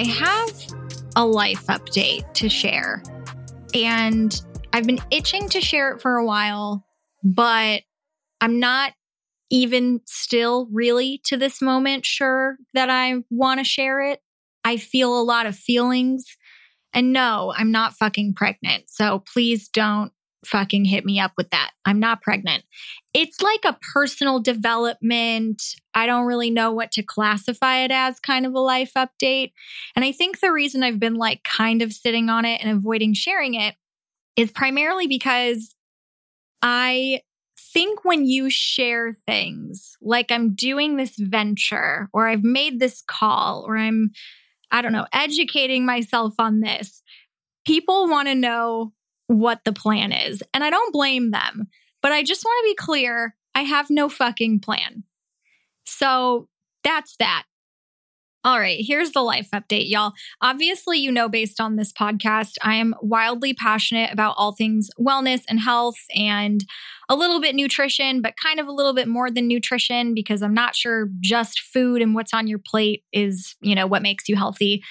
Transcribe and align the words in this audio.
I 0.00 0.04
have 0.04 0.50
a 1.14 1.26
life 1.26 1.66
update 1.66 2.32
to 2.32 2.48
share. 2.48 3.02
And 3.74 4.34
I've 4.72 4.86
been 4.86 5.00
itching 5.10 5.50
to 5.50 5.60
share 5.60 5.90
it 5.92 6.00
for 6.00 6.16
a 6.16 6.24
while, 6.24 6.86
but 7.22 7.82
I'm 8.40 8.58
not 8.58 8.94
even 9.50 10.00
still 10.06 10.70
really 10.72 11.20
to 11.24 11.36
this 11.36 11.60
moment 11.60 12.06
sure 12.06 12.56
that 12.72 12.88
I 12.88 13.16
want 13.28 13.60
to 13.60 13.64
share 13.64 14.00
it. 14.00 14.20
I 14.64 14.78
feel 14.78 15.20
a 15.20 15.22
lot 15.22 15.44
of 15.44 15.54
feelings. 15.54 16.24
And 16.94 17.12
no, 17.12 17.52
I'm 17.54 17.70
not 17.70 17.92
fucking 17.92 18.36
pregnant. 18.36 18.84
So 18.86 19.22
please 19.30 19.68
don't 19.68 20.12
fucking 20.44 20.84
hit 20.84 21.04
me 21.04 21.20
up 21.20 21.32
with 21.36 21.50
that. 21.50 21.70
I'm 21.84 22.00
not 22.00 22.22
pregnant. 22.22 22.64
It's 23.12 23.42
like 23.42 23.60
a 23.64 23.78
personal 23.92 24.40
development. 24.40 25.62
I 25.94 26.06
don't 26.06 26.26
really 26.26 26.50
know 26.50 26.72
what 26.72 26.92
to 26.92 27.02
classify 27.02 27.78
it 27.78 27.90
as 27.90 28.20
kind 28.20 28.46
of 28.46 28.54
a 28.54 28.60
life 28.60 28.92
update. 28.96 29.52
And 29.94 30.04
I 30.04 30.12
think 30.12 30.40
the 30.40 30.52
reason 30.52 30.82
I've 30.82 31.00
been 31.00 31.16
like 31.16 31.42
kind 31.44 31.82
of 31.82 31.92
sitting 31.92 32.28
on 32.28 32.44
it 32.44 32.60
and 32.62 32.70
avoiding 32.70 33.14
sharing 33.14 33.54
it 33.54 33.74
is 34.36 34.50
primarily 34.50 35.06
because 35.06 35.74
I 36.62 37.20
think 37.72 38.04
when 38.04 38.26
you 38.26 38.50
share 38.50 39.14
things 39.26 39.96
like 40.00 40.30
I'm 40.30 40.54
doing 40.54 40.96
this 40.96 41.14
venture 41.16 42.08
or 42.12 42.28
I've 42.28 42.44
made 42.44 42.80
this 42.80 43.02
call 43.06 43.64
or 43.66 43.76
I'm, 43.76 44.10
I 44.70 44.82
don't 44.82 44.92
know, 44.92 45.06
educating 45.12 45.84
myself 45.84 46.34
on 46.38 46.60
this, 46.60 47.02
people 47.66 48.08
want 48.08 48.28
to 48.28 48.34
know 48.34 48.92
what 49.30 49.60
the 49.64 49.72
plan 49.72 50.10
is. 50.10 50.42
And 50.52 50.64
I 50.64 50.70
don't 50.70 50.92
blame 50.92 51.30
them, 51.30 51.68
but 52.02 52.10
I 52.10 52.24
just 52.24 52.44
want 52.44 52.64
to 52.64 52.70
be 52.70 52.74
clear 52.74 53.36
I 53.54 53.62
have 53.62 53.88
no 53.88 54.08
fucking 54.08 54.58
plan. 54.58 55.04
So 55.84 56.48
that's 56.82 57.14
that. 57.20 57.44
All 58.42 58.58
right, 58.58 58.78
here's 58.80 59.12
the 59.12 59.20
life 59.20 59.48
update, 59.54 59.88
y'all. 59.88 60.14
Obviously, 60.40 60.98
you 60.98 61.12
know, 61.12 61.28
based 61.28 61.60
on 61.60 61.76
this 61.76 61.92
podcast, 61.92 62.54
I 62.64 62.76
am 62.76 62.94
wildly 63.02 63.54
passionate 63.54 64.10
about 64.12 64.34
all 64.36 64.52
things 64.52 64.88
wellness 64.98 65.42
and 65.46 65.60
health 65.60 65.98
and 66.16 66.64
a 67.10 67.14
little 67.14 67.40
bit 67.40 67.54
nutrition, 67.54 68.22
but 68.22 68.34
kind 68.42 68.58
of 68.58 68.66
a 68.66 68.72
little 68.72 68.94
bit 68.94 69.06
more 69.06 69.30
than 69.30 69.46
nutrition 69.46 70.14
because 70.14 70.42
I'm 70.42 70.54
not 70.54 70.74
sure 70.74 71.10
just 71.20 71.60
food 71.60 72.02
and 72.02 72.14
what's 72.14 72.32
on 72.32 72.48
your 72.48 72.58
plate 72.58 73.04
is, 73.12 73.56
you 73.60 73.74
know, 73.74 73.86
what 73.86 74.02
makes 74.02 74.28
you 74.28 74.36
healthy. 74.36 74.82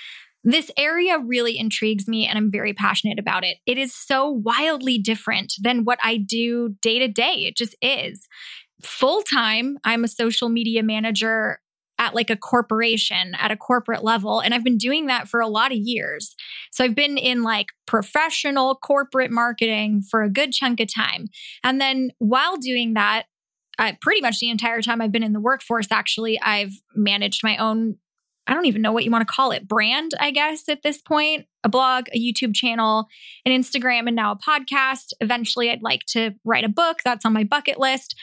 This 0.43 0.71
area 0.77 1.19
really 1.19 1.57
intrigues 1.57 2.07
me 2.07 2.25
and 2.25 2.37
I'm 2.37 2.51
very 2.51 2.73
passionate 2.73 3.19
about 3.19 3.43
it. 3.43 3.57
It 3.65 3.77
is 3.77 3.93
so 3.93 4.29
wildly 4.29 4.97
different 4.97 5.53
than 5.61 5.83
what 5.83 5.99
I 6.01 6.17
do 6.17 6.75
day 6.81 6.99
to 6.99 7.07
day. 7.07 7.45
It 7.47 7.57
just 7.57 7.75
is. 7.81 8.27
Full 8.81 9.21
time, 9.23 9.77
I'm 9.83 10.03
a 10.03 10.07
social 10.07 10.47
media 10.47 10.81
manager 10.83 11.59
at 11.99 12.15
like 12.15 12.29
a 12.29 12.37
corporation 12.37 13.35
at 13.37 13.51
a 13.51 13.57
corporate 13.57 14.03
level. 14.03 14.39
And 14.39 14.53
I've 14.53 14.63
been 14.63 14.77
doing 14.77 15.07
that 15.07 15.27
for 15.27 15.41
a 15.41 15.47
lot 15.47 15.73
of 15.73 15.77
years. 15.77 16.33
So 16.71 16.85
I've 16.85 16.95
been 16.95 17.17
in 17.17 17.43
like 17.43 17.67
professional 17.85 18.75
corporate 18.75 19.31
marketing 19.31 20.01
for 20.09 20.23
a 20.23 20.29
good 20.29 20.53
chunk 20.53 20.79
of 20.79 20.87
time. 20.93 21.27
And 21.61 21.81
then 21.81 22.11
while 22.19 22.55
doing 22.55 22.93
that, 22.93 23.25
I, 23.77 23.97
pretty 24.01 24.21
much 24.21 24.39
the 24.39 24.49
entire 24.49 24.81
time 24.81 25.01
I've 25.01 25.11
been 25.11 25.23
in 25.23 25.33
the 25.33 25.39
workforce, 25.41 25.87
actually, 25.91 26.39
I've 26.41 26.73
managed 26.95 27.41
my 27.43 27.57
own 27.57 27.97
I 28.49 28.55
don't 28.55 28.65
even 28.65 28.81
know 28.81 28.91
what 28.91 29.03
you 29.03 29.11
want 29.11 29.27
to 29.27 29.31
call 29.31 29.51
it, 29.51 29.67
brand, 29.67 30.13
I 30.19 30.31
guess, 30.31 30.67
at 30.69 30.81
this 30.81 30.97
point 30.99 31.45
a 31.63 31.69
blog, 31.69 32.07
a 32.11 32.19
YouTube 32.19 32.55
channel, 32.55 33.07
an 33.45 33.51
Instagram, 33.51 34.07
and 34.07 34.15
now 34.15 34.31
a 34.31 34.37
podcast. 34.37 35.13
Eventually, 35.21 35.69
I'd 35.69 35.83
like 35.83 36.03
to 36.07 36.31
write 36.43 36.63
a 36.63 36.69
book. 36.69 37.01
That's 37.05 37.25
on 37.25 37.33
my 37.33 37.43
bucket 37.43 37.79
list. 37.79 38.15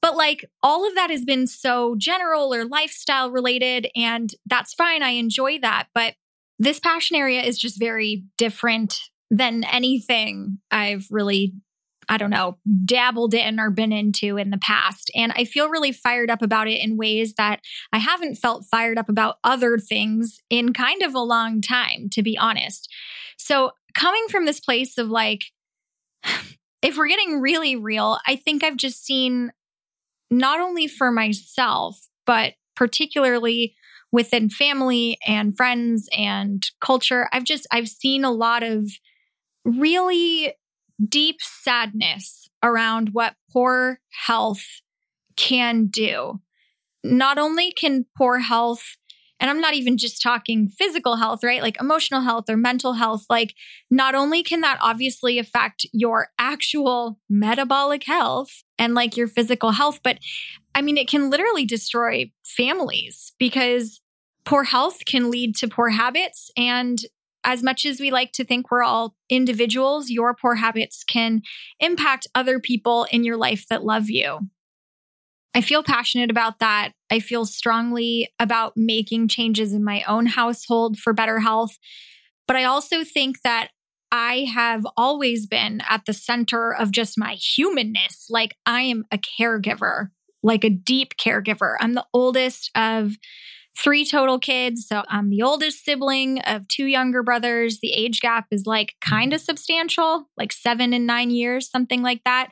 But 0.00 0.16
like 0.16 0.46
all 0.62 0.88
of 0.88 0.94
that 0.94 1.10
has 1.10 1.26
been 1.26 1.46
so 1.46 1.94
general 1.98 2.54
or 2.54 2.64
lifestyle 2.64 3.30
related, 3.30 3.88
and 3.94 4.30
that's 4.46 4.72
fine. 4.72 5.02
I 5.02 5.10
enjoy 5.10 5.58
that. 5.58 5.88
But 5.94 6.14
this 6.58 6.80
passion 6.80 7.16
area 7.16 7.42
is 7.42 7.58
just 7.58 7.78
very 7.78 8.24
different 8.38 8.98
than 9.30 9.64
anything 9.64 10.58
I've 10.70 11.06
really 11.10 11.52
I 12.10 12.16
don't 12.16 12.30
know, 12.30 12.58
dabbled 12.84 13.34
in 13.34 13.60
or 13.60 13.70
been 13.70 13.92
into 13.92 14.36
in 14.36 14.50
the 14.50 14.58
past. 14.58 15.12
And 15.14 15.32
I 15.36 15.44
feel 15.44 15.68
really 15.68 15.92
fired 15.92 16.28
up 16.28 16.42
about 16.42 16.66
it 16.66 16.82
in 16.82 16.96
ways 16.96 17.34
that 17.34 17.60
I 17.92 17.98
haven't 17.98 18.34
felt 18.34 18.66
fired 18.66 18.98
up 18.98 19.08
about 19.08 19.36
other 19.44 19.78
things 19.78 20.40
in 20.50 20.72
kind 20.72 21.02
of 21.02 21.14
a 21.14 21.20
long 21.20 21.60
time, 21.60 22.08
to 22.10 22.22
be 22.22 22.36
honest. 22.36 22.92
So, 23.38 23.70
coming 23.94 24.26
from 24.28 24.44
this 24.44 24.58
place 24.58 24.98
of 24.98 25.08
like, 25.08 25.44
if 26.82 26.96
we're 26.98 27.08
getting 27.08 27.40
really 27.40 27.76
real, 27.76 28.18
I 28.26 28.34
think 28.34 28.64
I've 28.64 28.76
just 28.76 29.04
seen 29.04 29.52
not 30.32 30.60
only 30.60 30.88
for 30.88 31.12
myself, 31.12 32.08
but 32.26 32.54
particularly 32.74 33.76
within 34.10 34.50
family 34.50 35.16
and 35.24 35.56
friends 35.56 36.08
and 36.16 36.66
culture, 36.80 37.28
I've 37.32 37.44
just, 37.44 37.68
I've 37.70 37.88
seen 37.88 38.24
a 38.24 38.32
lot 38.32 38.64
of 38.64 38.90
really 39.64 40.54
deep 41.08 41.36
sadness 41.40 42.48
around 42.62 43.10
what 43.12 43.34
poor 43.52 44.00
health 44.26 44.64
can 45.36 45.86
do. 45.86 46.40
Not 47.02 47.38
only 47.38 47.72
can 47.72 48.06
poor 48.16 48.38
health, 48.38 48.96
and 49.40 49.48
I'm 49.48 49.60
not 49.60 49.72
even 49.74 49.96
just 49.96 50.20
talking 50.20 50.68
physical 50.68 51.16
health, 51.16 51.42
right? 51.42 51.62
Like 51.62 51.80
emotional 51.80 52.20
health 52.20 52.44
or 52.50 52.58
mental 52.58 52.92
health, 52.92 53.24
like 53.30 53.54
not 53.90 54.14
only 54.14 54.42
can 54.42 54.60
that 54.60 54.78
obviously 54.82 55.38
affect 55.38 55.86
your 55.92 56.28
actual 56.38 57.18
metabolic 57.30 58.04
health 58.04 58.62
and 58.78 58.94
like 58.94 59.16
your 59.16 59.28
physical 59.28 59.72
health, 59.72 60.00
but 60.04 60.18
I 60.74 60.82
mean, 60.82 60.98
it 60.98 61.08
can 61.08 61.30
literally 61.30 61.64
destroy 61.64 62.30
families 62.44 63.32
because 63.38 64.02
poor 64.44 64.64
health 64.64 64.98
can 65.06 65.30
lead 65.30 65.56
to 65.56 65.68
poor 65.68 65.88
habits 65.88 66.50
and 66.56 66.98
as 67.44 67.62
much 67.62 67.84
as 67.86 68.00
we 68.00 68.10
like 68.10 68.32
to 68.32 68.44
think 68.44 68.70
we're 68.70 68.82
all 68.82 69.14
individuals, 69.28 70.10
your 70.10 70.34
poor 70.34 70.56
habits 70.56 71.04
can 71.04 71.42
impact 71.78 72.26
other 72.34 72.60
people 72.60 73.06
in 73.10 73.24
your 73.24 73.36
life 73.36 73.66
that 73.70 73.84
love 73.84 74.10
you. 74.10 74.40
I 75.54 75.60
feel 75.62 75.82
passionate 75.82 76.30
about 76.30 76.60
that. 76.60 76.92
I 77.10 77.18
feel 77.18 77.44
strongly 77.44 78.28
about 78.38 78.74
making 78.76 79.28
changes 79.28 79.72
in 79.72 79.82
my 79.82 80.04
own 80.06 80.26
household 80.26 80.98
for 80.98 81.12
better 81.12 81.40
health. 81.40 81.76
But 82.46 82.56
I 82.56 82.64
also 82.64 83.04
think 83.04 83.42
that 83.42 83.70
I 84.12 84.48
have 84.52 84.86
always 84.96 85.46
been 85.46 85.82
at 85.88 86.04
the 86.06 86.12
center 86.12 86.74
of 86.74 86.90
just 86.90 87.18
my 87.18 87.34
humanness. 87.34 88.26
Like 88.28 88.56
I 88.66 88.82
am 88.82 89.04
a 89.10 89.18
caregiver, 89.18 90.10
like 90.42 90.64
a 90.64 90.70
deep 90.70 91.14
caregiver. 91.16 91.76
I'm 91.80 91.94
the 91.94 92.06
oldest 92.12 92.70
of 92.74 93.12
three 93.82 94.04
total 94.04 94.38
kids. 94.38 94.86
So 94.86 95.02
I'm 95.08 95.30
the 95.30 95.42
oldest 95.42 95.84
sibling 95.84 96.40
of 96.40 96.68
two 96.68 96.86
younger 96.86 97.22
brothers. 97.22 97.78
The 97.80 97.92
age 97.92 98.20
gap 98.20 98.46
is 98.50 98.64
like 98.66 98.88
mm-hmm. 98.88 99.14
kind 99.14 99.32
of 99.32 99.40
substantial, 99.40 100.28
like 100.36 100.52
seven 100.52 100.92
and 100.92 101.06
nine 101.06 101.30
years, 101.30 101.70
something 101.70 102.02
like 102.02 102.22
that. 102.24 102.50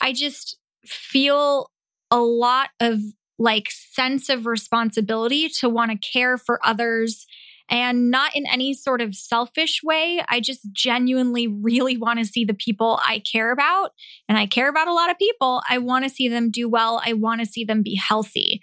I 0.00 0.12
just 0.12 0.58
feel 0.84 1.70
a 2.10 2.20
lot 2.20 2.70
of 2.80 3.00
like 3.38 3.68
sense 3.70 4.28
of 4.28 4.46
responsibility 4.46 5.48
to 5.60 5.68
want 5.68 5.90
to 5.90 6.12
care 6.12 6.38
for 6.38 6.60
others 6.64 7.26
and 7.70 8.10
not 8.10 8.36
in 8.36 8.46
any 8.46 8.74
sort 8.74 9.00
of 9.00 9.14
selfish 9.14 9.80
way. 9.82 10.22
I 10.28 10.40
just 10.40 10.68
genuinely 10.72 11.46
really 11.48 11.96
want 11.96 12.18
to 12.18 12.24
see 12.24 12.44
the 12.44 12.54
people 12.54 13.00
I 13.06 13.20
care 13.20 13.52
about, 13.52 13.92
and 14.28 14.36
I 14.36 14.46
care 14.46 14.68
about 14.68 14.86
a 14.86 14.92
lot 14.92 15.10
of 15.10 15.18
people. 15.18 15.62
I 15.68 15.78
want 15.78 16.04
to 16.04 16.10
see 16.10 16.28
them 16.28 16.50
do 16.50 16.68
well. 16.68 17.00
I 17.04 17.14
want 17.14 17.40
to 17.40 17.46
see 17.46 17.64
them 17.64 17.82
be 17.82 17.96
healthy. 17.96 18.60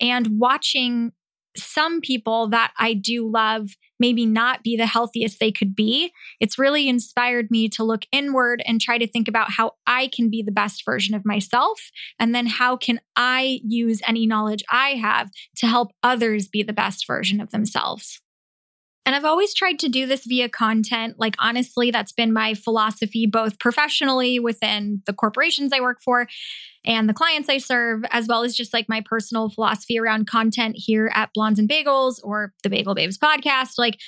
And 0.00 0.38
watching 0.38 1.12
some 1.56 2.00
people 2.00 2.48
that 2.48 2.72
I 2.78 2.94
do 2.94 3.28
love 3.30 3.70
maybe 4.00 4.26
not 4.26 4.62
be 4.62 4.76
the 4.76 4.86
healthiest 4.86 5.38
they 5.38 5.52
could 5.52 5.76
be, 5.76 6.12
it's 6.40 6.58
really 6.58 6.88
inspired 6.88 7.50
me 7.50 7.68
to 7.68 7.84
look 7.84 8.04
inward 8.10 8.62
and 8.66 8.80
try 8.80 8.98
to 8.98 9.06
think 9.06 9.28
about 9.28 9.50
how 9.50 9.72
I 9.86 10.08
can 10.08 10.30
be 10.30 10.42
the 10.42 10.50
best 10.50 10.84
version 10.84 11.14
of 11.14 11.24
myself. 11.24 11.80
And 12.18 12.34
then 12.34 12.46
how 12.46 12.76
can 12.76 13.00
I 13.16 13.60
use 13.62 14.00
any 14.06 14.26
knowledge 14.26 14.64
I 14.70 14.90
have 14.94 15.30
to 15.58 15.66
help 15.66 15.92
others 16.02 16.48
be 16.48 16.62
the 16.62 16.72
best 16.72 17.06
version 17.06 17.40
of 17.40 17.50
themselves? 17.50 18.21
And 19.04 19.16
I've 19.16 19.24
always 19.24 19.52
tried 19.52 19.80
to 19.80 19.88
do 19.88 20.06
this 20.06 20.24
via 20.26 20.48
content. 20.48 21.16
Like, 21.18 21.34
honestly, 21.38 21.90
that's 21.90 22.12
been 22.12 22.32
my 22.32 22.54
philosophy, 22.54 23.26
both 23.26 23.58
professionally 23.58 24.38
within 24.38 25.02
the 25.06 25.12
corporations 25.12 25.72
I 25.72 25.80
work 25.80 26.00
for 26.02 26.28
and 26.84 27.08
the 27.08 27.14
clients 27.14 27.48
I 27.48 27.58
serve, 27.58 28.04
as 28.10 28.28
well 28.28 28.44
as 28.44 28.54
just 28.54 28.72
like 28.72 28.88
my 28.88 29.02
personal 29.04 29.50
philosophy 29.50 29.98
around 29.98 30.28
content 30.28 30.76
here 30.78 31.10
at 31.14 31.30
Blondes 31.34 31.58
and 31.58 31.68
Bagels 31.68 32.20
or 32.22 32.52
the 32.62 32.70
Bagel 32.70 32.94
Babes 32.94 33.18
podcast. 33.18 33.72
Like, 33.76 33.98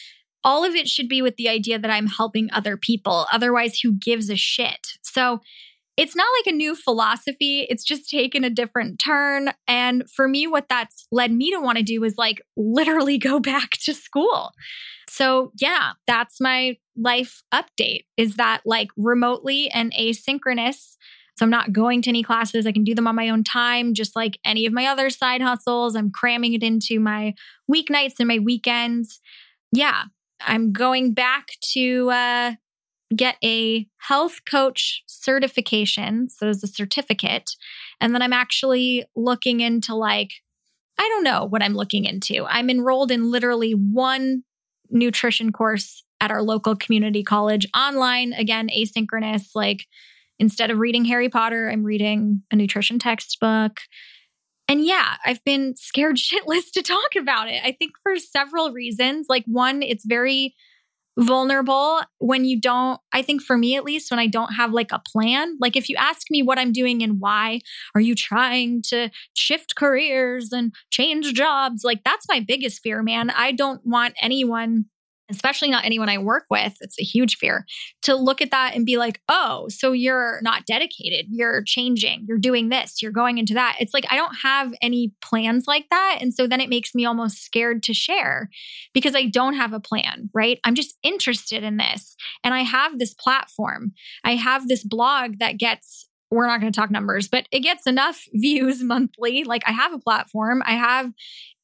all 0.44 0.64
of 0.64 0.74
it 0.74 0.86
should 0.86 1.08
be 1.08 1.22
with 1.22 1.36
the 1.36 1.48
idea 1.48 1.78
that 1.78 1.90
I'm 1.90 2.06
helping 2.06 2.50
other 2.52 2.76
people. 2.76 3.26
Otherwise, 3.32 3.80
who 3.80 3.92
gives 3.92 4.28
a 4.28 4.36
shit? 4.36 4.98
So, 5.02 5.40
it's 5.96 6.16
not 6.16 6.26
like 6.38 6.52
a 6.52 6.56
new 6.56 6.74
philosophy. 6.74 7.66
It's 7.70 7.84
just 7.84 8.10
taken 8.10 8.42
a 8.42 8.50
different 8.50 8.98
turn. 8.98 9.50
And 9.68 10.04
for 10.10 10.26
me, 10.26 10.46
what 10.46 10.68
that's 10.68 11.06
led 11.12 11.30
me 11.32 11.52
to 11.52 11.60
want 11.60 11.78
to 11.78 11.84
do 11.84 12.02
is 12.02 12.16
like 12.18 12.42
literally 12.56 13.18
go 13.18 13.38
back 13.38 13.70
to 13.84 13.94
school. 13.94 14.52
So, 15.08 15.52
yeah, 15.60 15.92
that's 16.06 16.40
my 16.40 16.76
life 16.96 17.42
update 17.52 18.04
is 18.16 18.36
that 18.36 18.62
like 18.64 18.88
remotely 18.96 19.70
and 19.70 19.92
asynchronous. 19.92 20.96
So, 21.36 21.44
I'm 21.44 21.50
not 21.50 21.72
going 21.72 22.02
to 22.02 22.10
any 22.10 22.22
classes. 22.22 22.66
I 22.66 22.72
can 22.72 22.84
do 22.84 22.94
them 22.94 23.06
on 23.06 23.14
my 23.14 23.28
own 23.28 23.44
time, 23.44 23.94
just 23.94 24.16
like 24.16 24.38
any 24.44 24.66
of 24.66 24.72
my 24.72 24.86
other 24.86 25.10
side 25.10 25.42
hustles. 25.42 25.94
I'm 25.94 26.10
cramming 26.10 26.54
it 26.54 26.62
into 26.62 26.98
my 26.98 27.34
weeknights 27.72 28.14
and 28.18 28.28
my 28.28 28.38
weekends. 28.38 29.20
yeah, 29.72 30.04
I'm 30.40 30.72
going 30.72 31.14
back 31.14 31.48
to 31.72 32.10
uh, 32.10 32.52
get 33.14 33.36
a 33.44 33.86
health 33.98 34.40
coach 34.48 35.02
certification. 35.06 36.28
So 36.28 36.46
there's 36.46 36.64
a 36.64 36.68
certificate. 36.68 37.50
And 38.00 38.14
then 38.14 38.22
I'm 38.22 38.32
actually 38.32 39.04
looking 39.14 39.60
into 39.60 39.94
like, 39.94 40.30
I 40.98 41.02
don't 41.02 41.24
know 41.24 41.44
what 41.44 41.62
I'm 41.62 41.74
looking 41.74 42.04
into. 42.04 42.44
I'm 42.46 42.70
enrolled 42.70 43.10
in 43.10 43.30
literally 43.30 43.72
one 43.72 44.42
nutrition 44.90 45.52
course 45.52 46.04
at 46.20 46.30
our 46.30 46.42
local 46.42 46.76
community 46.76 47.22
college 47.22 47.66
online, 47.76 48.32
again, 48.32 48.68
asynchronous. 48.68 49.48
Like 49.54 49.86
instead 50.38 50.70
of 50.70 50.78
reading 50.78 51.04
Harry 51.04 51.28
Potter, 51.28 51.68
I'm 51.70 51.84
reading 51.84 52.42
a 52.50 52.56
nutrition 52.56 52.98
textbook. 52.98 53.80
And 54.68 54.84
yeah, 54.84 55.16
I've 55.26 55.44
been 55.44 55.74
scared 55.76 56.16
shitless 56.16 56.70
to 56.72 56.82
talk 56.82 57.16
about 57.18 57.48
it. 57.48 57.60
I 57.64 57.72
think 57.72 57.92
for 58.02 58.16
several 58.16 58.72
reasons. 58.72 59.26
Like, 59.28 59.44
one, 59.46 59.82
it's 59.82 60.04
very 60.06 60.54
vulnerable 61.18 62.00
when 62.18 62.44
you 62.44 62.60
don't, 62.60 63.00
I 63.12 63.22
think 63.22 63.42
for 63.42 63.56
me 63.56 63.76
at 63.76 63.84
least, 63.84 64.10
when 64.10 64.20
I 64.20 64.26
don't 64.26 64.54
have 64.54 64.72
like 64.72 64.92
a 64.92 64.98
plan. 64.98 65.56
Like, 65.60 65.76
if 65.76 65.88
you 65.88 65.96
ask 65.96 66.30
me 66.30 66.42
what 66.42 66.58
I'm 66.58 66.72
doing 66.72 67.02
and 67.02 67.20
why, 67.20 67.60
are 67.94 68.00
you 68.00 68.14
trying 68.14 68.82
to 68.88 69.10
shift 69.34 69.76
careers 69.76 70.52
and 70.52 70.74
change 70.90 71.32
jobs? 71.34 71.84
Like, 71.84 72.02
that's 72.04 72.26
my 72.28 72.40
biggest 72.40 72.82
fear, 72.82 73.02
man. 73.02 73.30
I 73.30 73.52
don't 73.52 73.84
want 73.86 74.14
anyone 74.20 74.86
especially 75.30 75.70
not 75.70 75.84
anyone 75.84 76.08
I 76.08 76.18
work 76.18 76.44
with, 76.50 76.76
it's 76.80 76.98
a 77.00 77.04
huge 77.04 77.36
fear 77.36 77.64
to 78.02 78.14
look 78.14 78.40
at 78.40 78.50
that 78.50 78.74
and 78.74 78.84
be 78.84 78.96
like, 78.96 79.20
oh, 79.28 79.68
so 79.68 79.92
you're 79.92 80.40
not 80.42 80.66
dedicated. 80.66 81.26
You're 81.30 81.62
changing. 81.64 82.26
You're 82.28 82.38
doing 82.38 82.68
this. 82.68 83.00
You're 83.00 83.12
going 83.12 83.38
into 83.38 83.54
that. 83.54 83.76
It's 83.80 83.94
like, 83.94 84.04
I 84.10 84.16
don't 84.16 84.34
have 84.42 84.74
any 84.82 85.12
plans 85.22 85.66
like 85.66 85.86
that. 85.90 86.18
And 86.20 86.34
so 86.34 86.46
then 86.46 86.60
it 86.60 86.68
makes 86.68 86.94
me 86.94 87.04
almost 87.04 87.42
scared 87.42 87.82
to 87.84 87.94
share 87.94 88.50
because 88.92 89.14
I 89.14 89.26
don't 89.26 89.54
have 89.54 89.72
a 89.72 89.80
plan, 89.80 90.30
right? 90.34 90.58
I'm 90.64 90.74
just 90.74 90.96
interested 91.02 91.62
in 91.62 91.76
this. 91.76 92.16
And 92.42 92.54
I 92.54 92.60
have 92.60 92.98
this 92.98 93.14
platform, 93.14 93.92
I 94.24 94.34
have 94.34 94.68
this 94.68 94.84
blog 94.84 95.38
that 95.38 95.58
gets 95.58 96.08
we're 96.30 96.46
not 96.46 96.60
going 96.60 96.72
to 96.72 96.78
talk 96.78 96.90
numbers, 96.90 97.28
but 97.28 97.46
it 97.52 97.60
gets 97.60 97.86
enough 97.86 98.24
views 98.32 98.82
monthly. 98.82 99.44
Like 99.44 99.62
I 99.66 99.72
have 99.72 99.92
a 99.92 99.98
platform, 99.98 100.62
I 100.66 100.72
have 100.72 101.12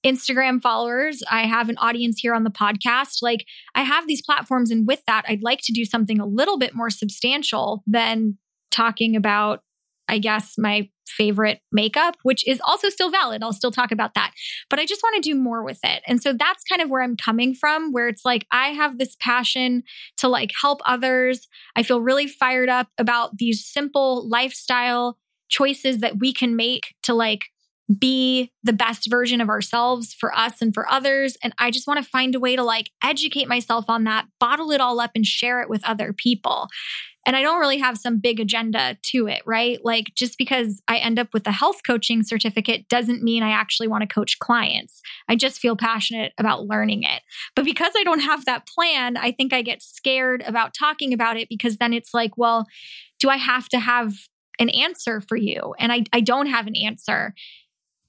Instagram 0.05 0.63
followers. 0.63 1.23
I 1.31 1.47
have 1.47 1.69
an 1.69 1.77
audience 1.79 2.19
here 2.19 2.35
on 2.35 2.45
the 2.45 2.51
podcast. 2.51 3.19
Like 3.23 3.45
I 3.75 3.83
have 3.83 4.07
these 4.07 4.23
platforms. 4.23 4.71
And 4.71 4.87
with 4.87 5.03
that, 5.07 5.25
I'd 5.29 5.43
like 5.43 5.61
to 5.65 5.73
do 5.73 5.85
something 5.85 6.19
a 6.19 6.27
little 6.27 6.59
bit 6.59 6.75
more 6.75 6.91
substantial 6.91 7.83
than 7.87 8.39
talking 8.71 9.17
about, 9.17 9.63
I 10.11 10.19
guess, 10.19 10.55
my 10.59 10.89
favorite 11.07 11.61
makeup, 11.73 12.17
which 12.23 12.47
is 12.47 12.61
also 12.65 12.89
still 12.89 13.11
valid. 13.11 13.43
I'll 13.43 13.53
still 13.53 13.71
talk 13.71 13.93
about 13.93 14.15
that. 14.15 14.33
But 14.69 14.79
I 14.79 14.87
just 14.87 15.03
want 15.03 15.17
to 15.17 15.29
do 15.31 15.35
more 15.35 15.65
with 15.65 15.79
it. 15.83 16.03
And 16.07 16.23
so 16.23 16.33
that's 16.33 16.65
kind 16.65 16.81
of 16.81 16.89
where 16.89 17.03
I'm 17.03 17.17
coming 17.17 17.55
from, 17.55 17.93
where 17.93 18.09
it's 18.09 18.25
like 18.25 18.47
I 18.53 18.69
have 18.69 18.99
this 18.99 19.17
passion 19.21 19.83
to 20.19 20.29
like 20.29 20.51
help 20.61 20.81
others. 20.87 21.49
I 21.77 21.83
feel 21.83 22.01
really 22.01 22.27
fired 22.27 22.69
up 22.69 22.89
about 22.99 23.39
these 23.39 23.67
simple 23.67 24.29
lifestyle 24.29 25.19
choices 25.49 25.99
that 25.99 26.19
we 26.21 26.33
can 26.33 26.57
make 26.57 26.95
to 27.03 27.15
like 27.15 27.47
be 27.99 28.53
the 28.63 28.73
best 28.73 29.11
version 29.11 29.41
of 29.41 29.49
ourselves 29.49 30.15
for 30.15 30.33
us 30.37 30.63
and 30.63 30.73
for 30.73 30.89
others. 30.89 31.37
And 31.43 31.53
I 31.59 31.73
just 31.73 31.89
want 31.89 32.03
to 32.03 32.09
find 32.09 32.35
a 32.35 32.41
way 32.41 32.55
to 32.55 32.63
like 32.63 32.91
educate 33.03 33.49
myself 33.49 33.87
on 33.89 34.05
that, 34.05 34.27
bottle 34.39 34.71
it 34.71 34.81
all 34.81 35.01
up 35.01 35.11
and 35.17 35.27
share 35.27 35.61
it 35.61 35.69
with 35.69 35.85
other 35.85 36.13
people. 36.13 36.69
And 37.27 37.37
I 37.37 37.43
don't 37.43 37.61
really 37.61 37.79
have 37.79 37.99
some 37.99 38.19
big 38.19 38.41
agenda 38.41 38.97
to 39.11 39.27
it, 39.27 39.43
right? 39.45 39.79
Like 39.85 40.13
just 40.15 40.39
because 40.39 40.81
I 40.89 40.97
end 40.97 41.19
up 41.19 41.29
with 41.35 41.47
a 41.47 41.53
health 41.53 41.81
coaching 41.87 42.23
certificate 42.23 42.89
doesn't 42.89 43.23
mean 43.23 43.43
I 43.43 43.51
actually 43.51 43.89
want 43.89 44.03
to 44.03 44.13
coach 44.13 44.39
clients. 44.39 45.03
I 45.29 45.37
just 45.37 45.59
feel 45.59 45.77
passionate 45.77 46.33
about 46.39 46.67
learning 46.67 47.03
it. 47.03 47.23
But 47.55 47.67
because 47.67 47.93
I 47.97 48.05
don't 48.05 48.21
have 48.21 48.47
that 48.47 48.67
plan, 48.67 49.17
I 49.17 49.33
think 49.33 49.53
I 49.53 49.63
get 49.63 49.83
scared 49.83 50.43
about 50.47 50.75
talking 50.75 51.13
about 51.13 51.37
it 51.37 51.49
because 51.49 51.77
then 51.77 51.93
it's 51.93 52.15
like, 52.15 52.39
well, 52.39 52.67
do 53.19 53.29
I 53.29 53.37
have 53.37 53.69
to 53.71 53.79
have 53.79 54.15
an 54.59 54.71
answer 54.71 55.21
for 55.21 55.37
you? 55.37 55.75
And 55.79 55.93
I, 55.93 56.05
I 56.13 56.21
don't 56.21 56.47
have 56.47 56.67
an 56.67 56.77
answer. 56.77 57.35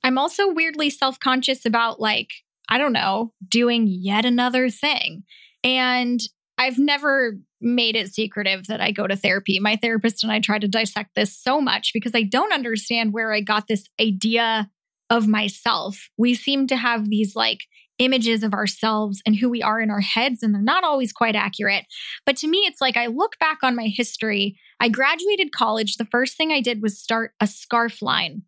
I'm 0.04 0.18
also 0.18 0.52
weirdly 0.52 0.90
self 0.90 1.20
conscious 1.20 1.66
about, 1.66 2.00
like, 2.00 2.30
I 2.70 2.78
don't 2.78 2.94
know, 2.94 3.34
doing 3.48 3.88
yet 3.88 4.26
another 4.26 4.70
thing. 4.70 5.24
And 5.64 6.20
I've 6.62 6.78
never 6.78 7.40
made 7.60 7.96
it 7.96 8.14
secretive 8.14 8.68
that 8.68 8.80
I 8.80 8.92
go 8.92 9.08
to 9.08 9.16
therapy. 9.16 9.60
My 9.60 9.78
therapist 9.78 10.24
and 10.24 10.32
I 10.32 10.40
try 10.40 10.60
to 10.60 10.68
dissect 10.68 11.16
this 11.16 11.36
so 11.36 11.60
much 11.60 11.90
because 11.92 12.12
I 12.14 12.22
don't 12.22 12.54
understand 12.54 13.14
where 13.14 13.34
I 13.34 13.42
got 13.42 13.68
this 13.68 13.86
idea 14.00 14.70
of 15.10 15.28
myself. 15.28 16.10
We 16.20 16.36
seem 16.36 16.68
to 16.68 16.76
have 16.76 17.10
these 17.10 17.36
like 17.36 17.62
images 17.98 18.44
of 18.44 18.54
ourselves 18.54 19.24
and 19.26 19.36
who 19.36 19.50
we 19.50 19.64
are 19.64 19.82
in 19.82 19.90
our 19.90 20.02
heads, 20.02 20.44
and 20.44 20.54
they're 20.54 20.62
not 20.62 20.84
always 20.84 21.12
quite 21.12 21.36
accurate. 21.36 21.86
But 22.28 22.38
to 22.38 22.48
me, 22.48 22.60
it's 22.60 22.80
like 22.80 22.96
I 22.96 23.08
look 23.08 23.40
back 23.40 23.58
on 23.64 23.76
my 23.76 23.88
history. 23.88 24.56
I 24.80 24.90
graduated 24.90 25.52
college. 25.52 25.96
The 25.96 26.06
first 26.06 26.38
thing 26.38 26.52
I 26.52 26.62
did 26.62 26.84
was 26.84 27.00
start 27.00 27.32
a 27.40 27.48
scarf 27.48 28.04
line. 28.04 28.44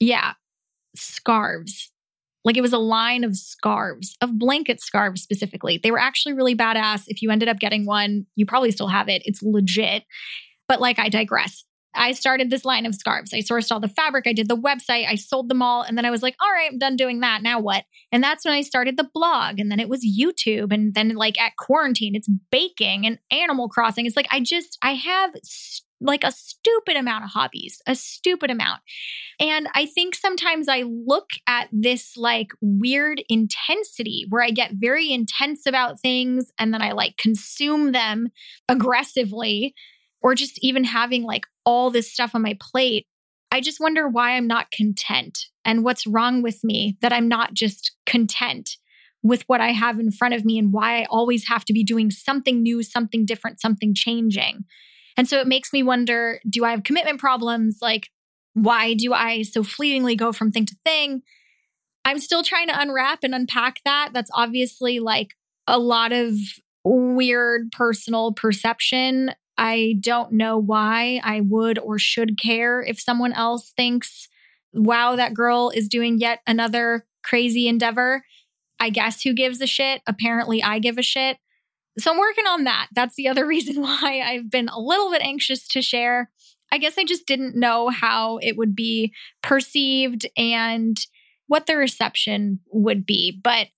Yeah, 0.00 0.32
scarves. 0.96 1.92
Like 2.44 2.56
it 2.56 2.62
was 2.62 2.72
a 2.72 2.78
line 2.78 3.24
of 3.24 3.36
scarves, 3.36 4.16
of 4.20 4.38
blanket 4.38 4.80
scarves 4.80 5.22
specifically. 5.22 5.80
They 5.82 5.90
were 5.90 5.98
actually 5.98 6.34
really 6.34 6.54
badass. 6.54 7.04
If 7.06 7.22
you 7.22 7.30
ended 7.30 7.48
up 7.48 7.58
getting 7.58 7.86
one, 7.86 8.26
you 8.36 8.44
probably 8.44 8.70
still 8.70 8.88
have 8.88 9.08
it. 9.08 9.22
It's 9.24 9.42
legit. 9.42 10.04
But 10.68 10.80
like, 10.80 10.98
I 10.98 11.08
digress. 11.08 11.64
I 11.94 12.12
started 12.12 12.50
this 12.50 12.64
line 12.64 12.86
of 12.86 12.94
scarves. 12.94 13.32
I 13.32 13.38
sourced 13.38 13.70
all 13.70 13.78
the 13.78 13.88
fabric. 13.88 14.26
I 14.26 14.32
did 14.32 14.48
the 14.48 14.56
website. 14.56 15.06
I 15.06 15.14
sold 15.14 15.48
them 15.48 15.62
all. 15.62 15.82
And 15.82 15.96
then 15.96 16.04
I 16.04 16.10
was 16.10 16.22
like, 16.22 16.34
all 16.42 16.50
right, 16.50 16.70
I'm 16.70 16.78
done 16.78 16.96
doing 16.96 17.20
that. 17.20 17.42
Now 17.42 17.60
what? 17.60 17.84
And 18.10 18.22
that's 18.22 18.44
when 18.44 18.52
I 18.52 18.62
started 18.62 18.96
the 18.96 19.08
blog. 19.14 19.60
And 19.60 19.70
then 19.70 19.78
it 19.78 19.88
was 19.88 20.04
YouTube. 20.04 20.72
And 20.72 20.92
then, 20.94 21.14
like, 21.14 21.40
at 21.40 21.56
quarantine, 21.56 22.16
it's 22.16 22.28
baking 22.50 23.06
and 23.06 23.18
Animal 23.30 23.68
Crossing. 23.68 24.06
It's 24.06 24.16
like, 24.16 24.26
I 24.32 24.40
just, 24.40 24.76
I 24.82 24.94
have 24.94 25.34
like 26.04 26.22
a 26.22 26.32
stupid 26.32 26.96
amount 26.96 27.24
of 27.24 27.30
hobbies, 27.30 27.80
a 27.86 27.94
stupid 27.94 28.50
amount. 28.50 28.80
And 29.40 29.66
I 29.74 29.86
think 29.86 30.14
sometimes 30.14 30.68
I 30.68 30.82
look 30.82 31.30
at 31.48 31.68
this 31.72 32.16
like 32.16 32.48
weird 32.60 33.22
intensity 33.28 34.26
where 34.28 34.42
I 34.42 34.50
get 34.50 34.72
very 34.74 35.12
intense 35.12 35.66
about 35.66 36.00
things 36.00 36.52
and 36.58 36.72
then 36.72 36.82
I 36.82 36.92
like 36.92 37.16
consume 37.16 37.92
them 37.92 38.28
aggressively, 38.68 39.74
or 40.20 40.34
just 40.34 40.58
even 40.62 40.84
having 40.84 41.22
like 41.22 41.46
all 41.64 41.90
this 41.90 42.12
stuff 42.12 42.34
on 42.34 42.42
my 42.42 42.56
plate. 42.60 43.06
I 43.50 43.60
just 43.60 43.80
wonder 43.80 44.08
why 44.08 44.32
I'm 44.32 44.46
not 44.46 44.70
content 44.70 45.38
and 45.64 45.84
what's 45.84 46.06
wrong 46.06 46.42
with 46.42 46.62
me 46.64 46.96
that 47.00 47.12
I'm 47.12 47.28
not 47.28 47.54
just 47.54 47.92
content 48.06 48.76
with 49.22 49.42
what 49.46 49.60
I 49.60 49.72
have 49.72 49.98
in 49.98 50.10
front 50.10 50.34
of 50.34 50.44
me 50.44 50.58
and 50.58 50.72
why 50.72 51.00
I 51.00 51.06
always 51.08 51.48
have 51.48 51.64
to 51.66 51.72
be 51.72 51.82
doing 51.82 52.10
something 52.10 52.62
new, 52.62 52.82
something 52.82 53.24
different, 53.24 53.60
something 53.60 53.94
changing. 53.94 54.64
And 55.16 55.28
so 55.28 55.38
it 55.38 55.46
makes 55.46 55.72
me 55.72 55.82
wonder 55.82 56.40
do 56.48 56.64
I 56.64 56.70
have 56.70 56.84
commitment 56.84 57.20
problems? 57.20 57.78
Like, 57.80 58.10
why 58.54 58.94
do 58.94 59.12
I 59.12 59.42
so 59.42 59.62
fleetingly 59.62 60.16
go 60.16 60.32
from 60.32 60.50
thing 60.50 60.66
to 60.66 60.76
thing? 60.84 61.22
I'm 62.04 62.18
still 62.18 62.42
trying 62.42 62.68
to 62.68 62.78
unwrap 62.78 63.20
and 63.22 63.34
unpack 63.34 63.78
that. 63.84 64.10
That's 64.12 64.30
obviously 64.34 65.00
like 65.00 65.34
a 65.66 65.78
lot 65.78 66.12
of 66.12 66.36
weird 66.84 67.72
personal 67.72 68.32
perception. 68.32 69.32
I 69.56 69.94
don't 70.00 70.32
know 70.32 70.58
why 70.58 71.20
I 71.24 71.40
would 71.40 71.78
or 71.78 71.98
should 71.98 72.38
care 72.38 72.82
if 72.82 73.00
someone 73.00 73.32
else 73.32 73.72
thinks, 73.76 74.28
wow, 74.72 75.16
that 75.16 75.34
girl 75.34 75.70
is 75.74 75.88
doing 75.88 76.18
yet 76.18 76.40
another 76.46 77.06
crazy 77.22 77.68
endeavor. 77.68 78.24
I 78.80 78.90
guess 78.90 79.22
who 79.22 79.32
gives 79.32 79.60
a 79.60 79.66
shit? 79.66 80.02
Apparently, 80.06 80.62
I 80.62 80.78
give 80.78 80.98
a 80.98 81.02
shit. 81.02 81.38
So 81.98 82.10
I'm 82.10 82.18
working 82.18 82.46
on 82.46 82.64
that. 82.64 82.88
That's 82.94 83.14
the 83.16 83.28
other 83.28 83.46
reason 83.54 83.80
why 83.80 84.22
I've 84.24 84.50
been 84.50 84.68
a 84.68 84.78
little 84.78 85.10
bit 85.10 85.22
anxious 85.22 85.66
to 85.68 85.82
share. 85.82 86.30
I 86.72 86.78
guess 86.78 86.98
I 86.98 87.04
just 87.04 87.26
didn't 87.26 87.56
know 87.56 87.88
how 87.88 88.38
it 88.38 88.56
would 88.56 88.74
be 88.74 89.12
perceived 89.42 90.26
and 90.36 90.98
what 91.46 91.66
the 91.66 91.76
reception 91.76 92.60
would 92.72 93.06
be. 93.06 93.38
But 93.42 93.68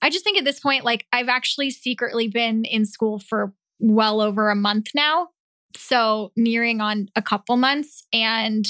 I 0.00 0.10
just 0.10 0.24
think 0.24 0.38
at 0.38 0.44
this 0.44 0.60
point, 0.60 0.84
like 0.84 1.06
I've 1.12 1.28
actually 1.28 1.70
secretly 1.70 2.28
been 2.28 2.64
in 2.64 2.86
school 2.86 3.18
for 3.18 3.52
well 3.78 4.20
over 4.20 4.50
a 4.50 4.56
month 4.56 4.88
now. 4.94 5.28
So 5.76 6.32
nearing 6.36 6.80
on 6.80 7.08
a 7.14 7.22
couple 7.22 7.56
months 7.56 8.06
and 8.12 8.66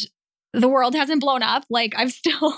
the 0.53 0.69
world 0.69 0.95
hasn't 0.95 1.21
blown 1.21 1.43
up. 1.43 1.65
Like 1.71 1.95
I've 1.97 2.13
still 2.13 2.55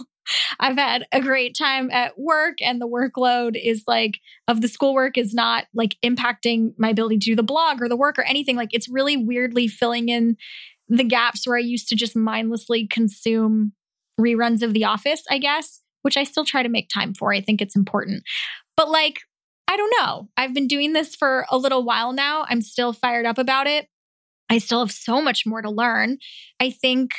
I've 0.60 0.76
had 0.76 1.06
a 1.12 1.20
great 1.20 1.56
time 1.56 1.90
at 1.90 2.18
work 2.18 2.58
and 2.60 2.80
the 2.80 2.88
workload 2.88 3.60
is 3.60 3.84
like 3.86 4.20
of 4.46 4.60
the 4.60 4.68
schoolwork 4.68 5.16
is 5.18 5.34
not 5.34 5.66
like 5.74 5.96
impacting 6.04 6.72
my 6.78 6.90
ability 6.90 7.18
to 7.18 7.30
do 7.30 7.36
the 7.36 7.42
blog 7.42 7.80
or 7.80 7.88
the 7.88 7.96
work 7.96 8.18
or 8.18 8.24
anything. 8.24 8.56
Like 8.56 8.70
it's 8.72 8.88
really 8.88 9.16
weirdly 9.16 9.68
filling 9.68 10.08
in 10.08 10.36
the 10.88 11.04
gaps 11.04 11.46
where 11.46 11.56
I 11.56 11.60
used 11.60 11.88
to 11.88 11.96
just 11.96 12.16
mindlessly 12.16 12.86
consume 12.86 13.72
reruns 14.18 14.62
of 14.62 14.72
The 14.72 14.84
Office, 14.84 15.22
I 15.30 15.38
guess, 15.38 15.80
which 16.02 16.16
I 16.16 16.24
still 16.24 16.44
try 16.44 16.62
to 16.62 16.68
make 16.68 16.88
time 16.88 17.14
for. 17.14 17.32
I 17.32 17.40
think 17.40 17.60
it's 17.60 17.76
important. 17.76 18.22
But 18.76 18.90
like, 18.90 19.20
I 19.68 19.76
don't 19.76 19.94
know. 20.00 20.28
I've 20.36 20.54
been 20.54 20.66
doing 20.66 20.94
this 20.94 21.14
for 21.14 21.46
a 21.50 21.58
little 21.58 21.84
while 21.84 22.12
now. 22.12 22.46
I'm 22.48 22.62
still 22.62 22.92
fired 22.92 23.26
up 23.26 23.38
about 23.38 23.66
it. 23.66 23.86
I 24.48 24.58
still 24.58 24.80
have 24.80 24.90
so 24.90 25.20
much 25.20 25.44
more 25.44 25.60
to 25.60 25.70
learn. 25.70 26.18
I 26.58 26.70
think 26.70 27.12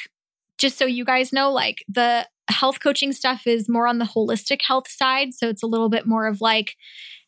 just 0.58 0.78
so 0.78 0.86
you 0.86 1.06
guys 1.06 1.32
know, 1.32 1.52
like 1.52 1.86
the 1.88 2.28
health 2.50 2.80
coaching 2.82 3.12
stuff 3.12 3.46
is 3.46 3.70
more 3.70 3.88
on 3.88 4.00
the 4.00 4.06
holistic 4.06 4.62
health 4.62 4.88
side. 4.90 5.34
So 5.34 5.48
it's 5.48 5.64
a 5.64 5.68
little 5.68 5.90
bit 5.90 6.06
more 6.06 6.28
of 6.28 6.42
like 6.42 6.76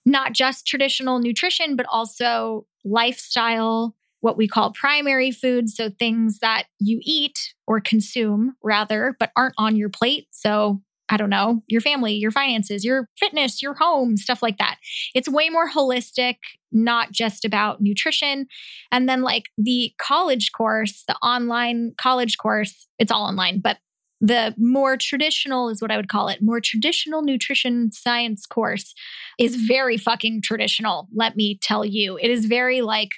not 0.05 0.33
just 0.33 0.65
traditional 0.65 1.19
nutrition, 1.19 1.75
but 1.75 1.85
also 1.91 2.65
lifestyle, 2.83 3.95
what 4.21 4.37
we 4.37 4.47
call 4.47 4.71
primary 4.73 5.31
foods. 5.31 5.75
So 5.75 5.89
things 5.89 6.39
that 6.39 6.65
you 6.79 6.99
eat 7.03 7.37
or 7.67 7.79
consume 7.79 8.55
rather, 8.63 9.15
but 9.19 9.31
aren't 9.35 9.55
on 9.57 9.75
your 9.75 9.89
plate. 9.89 10.27
So 10.31 10.81
I 11.11 11.17
don't 11.17 11.29
know, 11.29 11.61
your 11.67 11.81
family, 11.81 12.13
your 12.13 12.31
finances, 12.31 12.85
your 12.85 13.09
fitness, 13.19 13.61
your 13.61 13.73
home, 13.73 14.15
stuff 14.15 14.41
like 14.41 14.57
that. 14.59 14.77
It's 15.13 15.27
way 15.27 15.49
more 15.49 15.69
holistic, 15.69 16.35
not 16.71 17.11
just 17.11 17.43
about 17.43 17.81
nutrition. 17.81 18.47
And 18.93 19.09
then, 19.09 19.21
like 19.21 19.49
the 19.57 19.93
college 20.01 20.53
course, 20.53 21.03
the 21.09 21.15
online 21.15 21.93
college 21.97 22.37
course, 22.37 22.87
it's 22.97 23.11
all 23.11 23.23
online, 23.23 23.59
but 23.61 23.77
the 24.21 24.53
more 24.57 24.97
traditional 24.97 25.69
is 25.69 25.81
what 25.81 25.91
I 25.91 25.97
would 25.97 26.07
call 26.07 26.27
it, 26.27 26.41
more 26.41 26.61
traditional 26.61 27.23
nutrition 27.23 27.91
science 27.91 28.45
course 28.45 28.93
is 29.39 29.55
very 29.55 29.97
fucking 29.97 30.43
traditional. 30.43 31.07
Let 31.13 31.35
me 31.35 31.57
tell 31.61 31.83
you, 31.83 32.19
it 32.21 32.29
is 32.29 32.45
very 32.45 32.81
like 32.81 33.09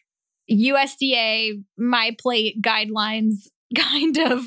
USDA, 0.49 1.61
MyPlate 1.79 2.61
guidelines 2.61 3.47
kind 3.77 4.17
of 4.17 4.45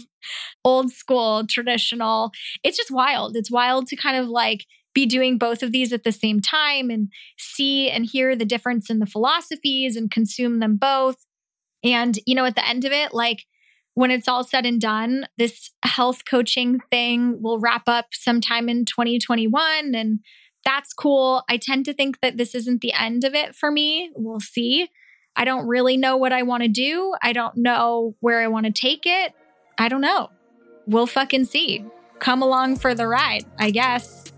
old 0.64 0.90
school, 0.90 1.46
traditional. 1.48 2.32
It's 2.64 2.76
just 2.76 2.90
wild. 2.90 3.36
It's 3.36 3.50
wild 3.50 3.86
to 3.88 3.96
kind 3.96 4.16
of 4.16 4.28
like 4.28 4.64
be 4.94 5.04
doing 5.04 5.36
both 5.36 5.62
of 5.62 5.72
these 5.72 5.92
at 5.92 6.04
the 6.04 6.12
same 6.12 6.40
time 6.40 6.88
and 6.88 7.08
see 7.38 7.90
and 7.90 8.06
hear 8.06 8.34
the 8.34 8.46
difference 8.46 8.88
in 8.88 8.98
the 8.98 9.06
philosophies 9.06 9.94
and 9.94 10.10
consume 10.10 10.58
them 10.58 10.76
both. 10.76 11.16
And, 11.84 12.18
you 12.24 12.34
know, 12.34 12.46
at 12.46 12.54
the 12.56 12.66
end 12.66 12.86
of 12.86 12.92
it, 12.92 13.12
like, 13.12 13.44
when 13.96 14.10
it's 14.10 14.28
all 14.28 14.44
said 14.44 14.66
and 14.66 14.78
done, 14.78 15.26
this 15.38 15.70
health 15.82 16.26
coaching 16.26 16.80
thing 16.90 17.40
will 17.40 17.58
wrap 17.58 17.84
up 17.88 18.08
sometime 18.12 18.68
in 18.68 18.84
2021. 18.84 19.94
And 19.94 20.20
that's 20.66 20.92
cool. 20.92 21.42
I 21.48 21.56
tend 21.56 21.86
to 21.86 21.94
think 21.94 22.20
that 22.20 22.36
this 22.36 22.54
isn't 22.54 22.82
the 22.82 22.92
end 22.92 23.24
of 23.24 23.34
it 23.34 23.54
for 23.54 23.70
me. 23.70 24.10
We'll 24.14 24.40
see. 24.40 24.90
I 25.34 25.46
don't 25.46 25.66
really 25.66 25.96
know 25.96 26.18
what 26.18 26.34
I 26.34 26.42
want 26.42 26.62
to 26.62 26.68
do. 26.68 27.14
I 27.22 27.32
don't 27.32 27.56
know 27.56 28.14
where 28.20 28.42
I 28.42 28.48
want 28.48 28.66
to 28.66 28.72
take 28.72 29.06
it. 29.06 29.32
I 29.78 29.88
don't 29.88 30.02
know. 30.02 30.28
We'll 30.86 31.06
fucking 31.06 31.46
see. 31.46 31.82
Come 32.18 32.42
along 32.42 32.76
for 32.76 32.94
the 32.94 33.08
ride, 33.08 33.46
I 33.58 33.70
guess. 33.70 34.30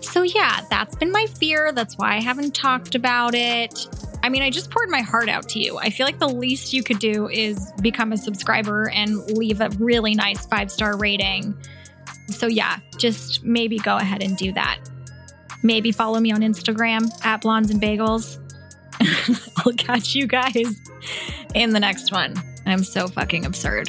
So, 0.00 0.22
yeah, 0.22 0.60
that's 0.70 0.94
been 0.94 1.10
my 1.10 1.26
fear. 1.26 1.72
That's 1.72 1.98
why 1.98 2.14
I 2.14 2.20
haven't 2.20 2.54
talked 2.54 2.94
about 2.94 3.34
it. 3.34 3.88
I 4.22 4.28
mean, 4.28 4.42
I 4.42 4.50
just 4.50 4.70
poured 4.70 4.90
my 4.90 5.00
heart 5.00 5.28
out 5.28 5.48
to 5.50 5.58
you. 5.58 5.78
I 5.78 5.90
feel 5.90 6.06
like 6.06 6.18
the 6.18 6.28
least 6.28 6.72
you 6.72 6.82
could 6.82 6.98
do 6.98 7.28
is 7.28 7.72
become 7.80 8.12
a 8.12 8.16
subscriber 8.16 8.90
and 8.90 9.16
leave 9.30 9.60
a 9.60 9.70
really 9.78 10.14
nice 10.14 10.46
five 10.46 10.70
star 10.70 10.96
rating. 10.96 11.56
So, 12.28 12.46
yeah, 12.46 12.78
just 12.98 13.42
maybe 13.42 13.78
go 13.78 13.96
ahead 13.96 14.22
and 14.22 14.36
do 14.36 14.52
that. 14.52 14.78
Maybe 15.62 15.92
follow 15.92 16.20
me 16.20 16.32
on 16.32 16.40
Instagram 16.40 17.10
at 17.24 17.42
Blondes 17.42 17.70
and 17.70 17.80
Bagels. 17.80 18.38
I'll 19.64 19.72
catch 19.72 20.14
you 20.14 20.26
guys 20.26 20.80
in 21.54 21.70
the 21.70 21.80
next 21.80 22.12
one. 22.12 22.34
I'm 22.66 22.84
so 22.84 23.08
fucking 23.08 23.46
absurd. 23.46 23.88